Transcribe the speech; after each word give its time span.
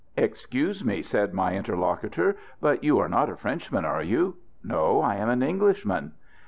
"Excuse 0.17 0.83
me," 0.83 1.03
said 1.03 1.31
my 1.31 1.53
interlocutor, 1.55 2.35
"but 2.59 2.83
you 2.83 2.97
are 2.97 3.07
not 3.07 3.29
a 3.29 3.37
Frenchman, 3.37 3.85
are 3.85 4.01
you?" 4.01 4.37
"No; 4.63 4.99
I 4.99 5.17
am 5.17 5.29
an 5.29 5.43
Englishman." 5.43 6.13